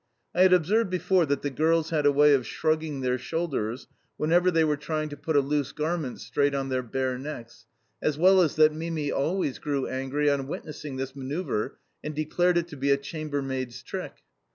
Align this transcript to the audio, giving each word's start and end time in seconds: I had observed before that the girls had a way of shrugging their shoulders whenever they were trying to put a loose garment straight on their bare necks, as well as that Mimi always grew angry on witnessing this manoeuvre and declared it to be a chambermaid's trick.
I 0.33 0.41
had 0.41 0.51
observed 0.51 0.89
before 0.89 1.27
that 1.27 1.43
the 1.43 1.51
girls 1.51 1.91
had 1.91 2.07
a 2.07 2.11
way 2.11 2.33
of 2.33 2.47
shrugging 2.47 3.01
their 3.01 3.19
shoulders 3.19 3.85
whenever 4.17 4.49
they 4.49 4.63
were 4.63 4.75
trying 4.75 5.09
to 5.09 5.15
put 5.15 5.35
a 5.35 5.41
loose 5.41 5.71
garment 5.73 6.19
straight 6.21 6.55
on 6.55 6.69
their 6.69 6.81
bare 6.81 7.19
necks, 7.19 7.67
as 8.01 8.17
well 8.17 8.41
as 8.41 8.55
that 8.55 8.73
Mimi 8.73 9.11
always 9.11 9.59
grew 9.59 9.85
angry 9.85 10.27
on 10.27 10.47
witnessing 10.47 10.95
this 10.95 11.15
manoeuvre 11.15 11.73
and 12.03 12.15
declared 12.15 12.57
it 12.57 12.67
to 12.69 12.77
be 12.77 12.89
a 12.89 12.97
chambermaid's 12.97 13.83
trick. 13.83 14.23